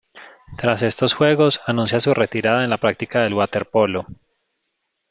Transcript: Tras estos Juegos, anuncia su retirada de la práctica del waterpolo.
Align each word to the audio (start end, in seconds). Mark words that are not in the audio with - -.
Tras 0.57 0.81
estos 0.81 1.13
Juegos, 1.13 1.61
anuncia 1.67 1.99
su 1.99 2.15
retirada 2.15 2.61
de 2.61 2.67
la 2.67 2.79
práctica 2.79 3.21
del 3.21 3.35
waterpolo. 3.35 4.07